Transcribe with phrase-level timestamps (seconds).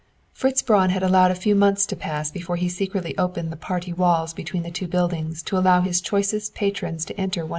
[0.33, 3.93] Fritz Braun had allowed a few months to pass before he secretly opened the party
[3.93, 7.49] walls between the two buildings to allow his choicest patrons to enter No.